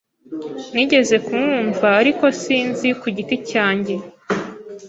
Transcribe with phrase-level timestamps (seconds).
[0.73, 3.95] Nigeze kumwumva, ariko sinzi ku giti cyanjye.